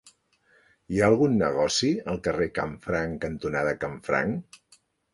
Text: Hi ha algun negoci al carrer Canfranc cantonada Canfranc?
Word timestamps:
Hi 0.95 1.01
ha 1.01 1.09
algun 1.13 1.35
negoci 1.41 1.91
al 2.15 2.19
carrer 2.31 2.49
Canfranc 2.57 3.23
cantonada 3.29 3.79
Canfranc? 3.87 4.63